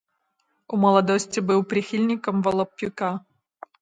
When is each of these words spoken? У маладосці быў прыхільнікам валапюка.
У 0.77 0.79
маладосці 0.85 1.39
быў 1.51 1.59
прыхільнікам 1.73 2.35
валапюка. 2.49 3.11